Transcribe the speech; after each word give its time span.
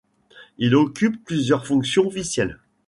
Il 0.57 0.73
occupe 0.73 1.23
plusieurs 1.23 1.67
fonctions 1.67 2.07
officielles. 2.07 2.59